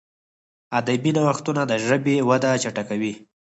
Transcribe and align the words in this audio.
ادبي 0.79 1.11
نوښتونه 1.17 1.61
د 1.67 1.73
ژبي 1.87 2.15
وده 2.29 2.51
چټکوي. 2.63 3.13